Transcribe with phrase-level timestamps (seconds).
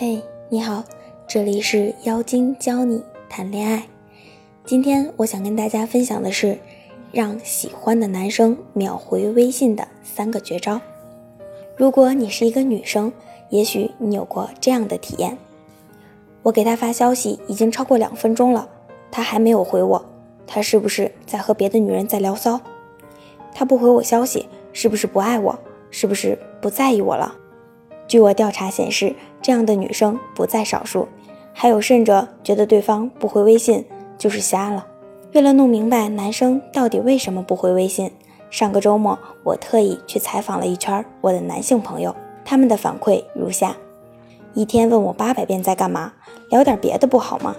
[0.00, 0.84] 嘿，你好，
[1.26, 3.82] 这里是妖精教你谈恋爱。
[4.64, 6.56] 今天我想跟大家分享的是，
[7.10, 10.80] 让喜欢的男生秒回微信的三个绝招。
[11.76, 13.12] 如果你是一个女生，
[13.48, 15.36] 也许你有过这样的体验：
[16.44, 18.68] 我给他发消息已经超过两分钟了，
[19.10, 20.06] 他还没有回我，
[20.46, 22.60] 他是不是在和别的女人在聊骚？
[23.52, 25.58] 他不回我消息，是不是不爱我？
[25.90, 27.34] 是不是不在意我了？
[28.06, 29.14] 据我调查显示，
[29.48, 31.08] 这样的女生不在少数，
[31.54, 33.82] 还有甚者觉得对方不回微信
[34.18, 34.86] 就是瞎了。
[35.32, 38.12] 为了弄明白男生到底为什么不回微信，
[38.50, 42.14] 上个周末我特意去采访了一圈我的男性朋友，
[42.44, 43.74] 他们的反馈如下：
[44.52, 46.12] 一天问我八百遍在干嘛，
[46.50, 47.56] 聊点别的不好吗？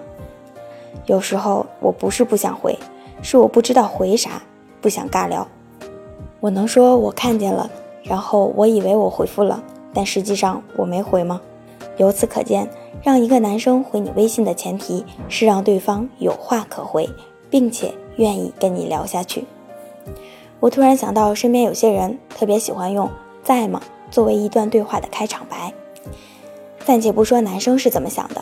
[1.08, 2.78] 有时候我不是不想回，
[3.24, 4.44] 是我不知道回啥，
[4.80, 5.48] 不想尬聊。
[6.40, 7.68] 我能说我看见了，
[8.04, 9.64] 然后我以为我回复了。
[9.92, 11.42] 但实际上我没回吗？
[12.00, 12.70] 由此可见，
[13.04, 17.08] 让一个男生回你微信的前提是让对方有话可回，
[17.50, 19.44] 并且愿意跟你聊下去。
[20.62, 23.10] 我突然想到，身边有些人特别喜欢用
[23.44, 25.74] “在吗”作为一段对话的开场白。
[26.86, 28.42] 暂且不说男生是怎么想的，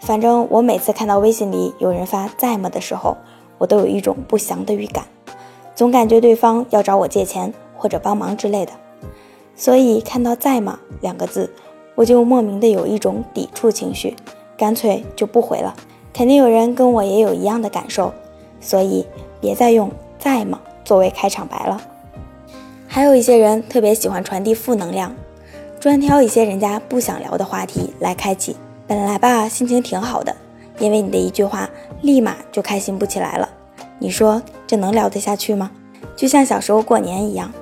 [0.00, 3.14] 反正我每次看到微信里有人发“在吗”的时候，
[3.58, 5.04] 我都有一种不祥的预感，
[5.74, 8.72] 总感觉对方要找我借钱或者帮忙之类的。
[9.54, 11.50] 所以看到“在吗”两个字，
[11.96, 14.14] 我就莫名的有一种抵触情绪，
[14.56, 15.74] 干脆就不回了。
[16.12, 18.12] 肯定有人跟我也有一样的感受，
[18.60, 19.04] 所以
[19.40, 21.82] 别再用“在吗”作为开场白了。
[22.86, 25.14] 还有一些人特别喜欢传递负能量，
[25.80, 28.56] 专挑一些人家不想聊的话题来开启。
[28.86, 30.34] 本来吧，心情挺好的，
[30.78, 31.68] 因为你的一句话，
[32.02, 33.48] 立马就开心不起来了。
[33.98, 35.70] 你说这能聊得下去吗？
[36.14, 37.52] 就像小时候过年一样。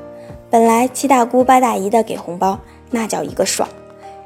[0.50, 2.58] 本来七大姑八大姨的给红包，
[2.90, 3.68] 那叫一个爽。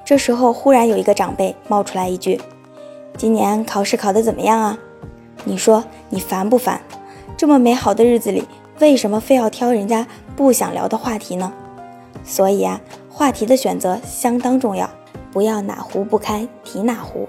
[0.09, 2.41] 这时候忽然有一个长辈冒出来一句
[3.19, 4.78] ：“今年考试考得怎么样啊？”
[5.45, 6.81] 你说你烦不烦？
[7.37, 8.42] 这么美好的日子里，
[8.80, 11.52] 为什么非要挑人家不想聊的话题呢？
[12.24, 12.80] 所以啊，
[13.11, 14.89] 话题的选择相当重要，
[15.30, 17.29] 不要哪壶不开提哪壶。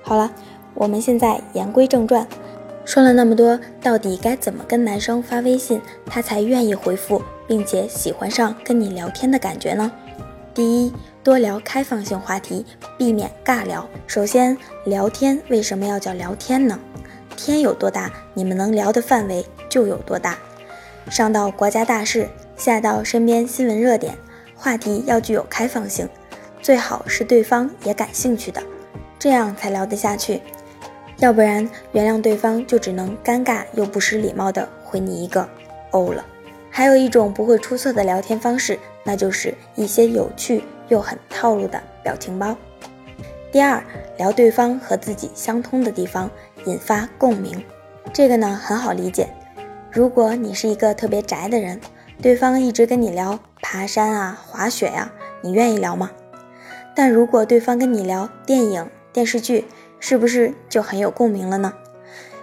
[0.00, 0.32] 好了，
[0.72, 2.26] 我们现在言归正传。
[2.86, 9.92] 说了那么多，到底该怎么跟男生发微信，他才愿意回复，并且喜欢上跟你聊天的感觉呢？
[10.54, 12.64] 第一，多聊开放性话题，
[12.96, 13.86] 避免尬聊。
[14.06, 16.78] 首先，聊天为什么要叫聊天呢？
[17.36, 20.38] 天有多大，你们能聊的范围就有多大。
[21.10, 22.26] 上到国家大事，
[22.56, 24.16] 下到身边新闻热点，
[24.54, 26.08] 话题要具有开放性，
[26.62, 28.62] 最好是对方也感兴趣的，
[29.18, 30.40] 这样才聊得下去。
[31.18, 35.46] 要不然，原谅对方就只能尴尬又不失礼貌的回你一个
[35.92, 36.24] “哦”了。
[36.70, 42.54] 还有一种不会出错的聊天方式，那就是一些有趣又很套路的表情包。
[43.50, 43.82] 第二，
[44.18, 46.30] 聊对方和自己相通的地方，
[46.66, 47.64] 引发共鸣。
[48.12, 49.28] 这个呢很好理解。
[49.90, 51.80] 如果你是一个特别宅的人，
[52.20, 56.10] 对方一直跟你聊爬山啊、滑雪呀，你愿意聊吗？
[56.94, 59.66] 但如果对方跟你聊电影、电视剧，
[59.98, 61.72] 是不是就很有共鸣了呢？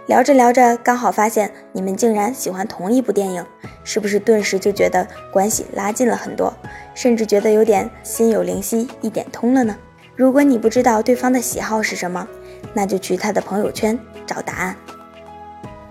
[0.08, 3.46] 聊着聊着，刚好发现你们竟然喜欢同一部电影，
[3.84, 6.54] 是不是顿时就觉得关系拉近了很多，
[6.96, 9.76] 甚至觉得有点心有灵犀一点通了呢？
[10.16, 12.26] 如果你不知道对方的喜好是什么，
[12.74, 14.78] 那就去他的朋友圈找答案。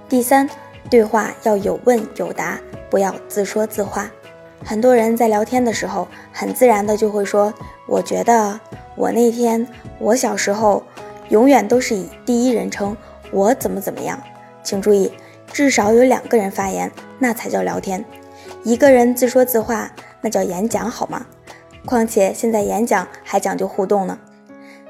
[0.08, 0.48] 第三，
[0.88, 4.10] 对话要有问有答，不要自说自话。
[4.64, 7.52] 很多人在聊天的时候，很自然的就会说
[7.86, 8.58] ：“我觉得，
[8.96, 9.68] 我那天，
[9.98, 10.82] 我小时候。”
[11.28, 12.96] 永远都是以第一人称，
[13.36, 14.18] 我怎么怎么样？
[14.62, 15.12] 请注意，
[15.52, 18.02] 至少有两个人发言，那才叫聊天。
[18.64, 19.92] 一个人自说自话，
[20.22, 21.26] 那叫演讲，好吗？
[21.84, 24.18] 况且现在演讲还讲究互动呢。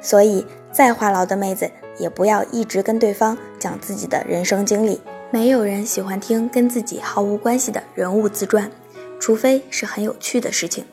[0.01, 1.69] 所以，再话痨的妹子
[1.99, 5.01] 也不要一直跟对方讲自己的人生经历。
[5.33, 8.71] 没有人喜欢听跟自己毫无关系的人物自传，
[9.19, 10.85] 除非是很有趣的事情。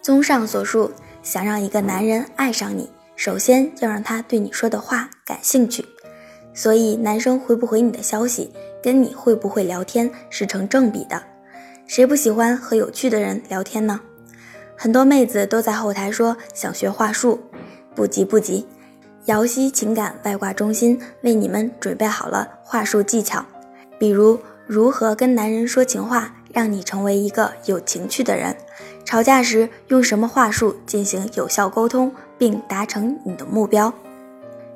[0.00, 0.92] 综上所述，
[1.24, 2.88] 想让一个男人爱上你。
[3.16, 5.84] 首先要让他对你说的话感兴趣，
[6.60, 8.52] 所以男生回不回你的消息，
[8.82, 11.22] 跟你会不会聊天是成正比的。
[11.86, 13.98] 谁不喜欢和有趣的人聊天呢？
[14.76, 17.40] 很多妹子都在后台说想学话术，
[17.94, 18.66] 不急不急，
[19.24, 23.42] 瑶溪情感外挂中心为你们准备好了话术技巧，
[23.98, 28.54] 比如如何跟男人说情话，让你成为一个有情趣的人。
[29.06, 33.90] 吵架时用什么话术进行有效沟通，并达成你的目标？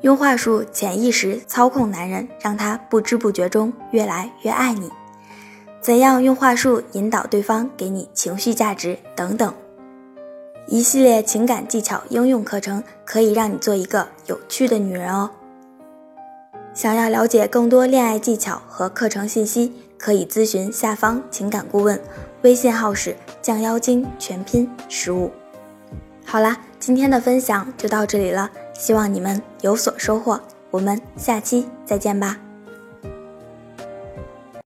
[0.05, 4.91] 用话术潜意识操控男人，让他不知不觉中越来越爱你。
[5.81, 8.99] 怎样用话术引导对方给你情绪价值？
[9.17, 9.55] 等等。
[10.67, 15.31] 一系列情感技巧应用课程，可以让你做一个有趣的女人哦。
[16.75, 21.99] 想要了解更多恋爱技巧和课程信息，可以咨询下方情感顾问，
[22.43, 25.31] 微信号是降妖精全拼十五。
[26.27, 30.41] 好啦，今天的分享就到这里了，希望你们有所收获，
[30.71, 32.37] 我们下期再见吧。